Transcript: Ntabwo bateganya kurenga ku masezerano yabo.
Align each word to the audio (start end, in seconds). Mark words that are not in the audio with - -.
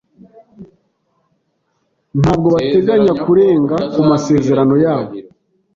Ntabwo 2.19 2.47
bateganya 2.55 3.13
kurenga 3.23 3.77
ku 3.93 4.01
masezerano 4.09 4.75
yabo. 4.83 5.13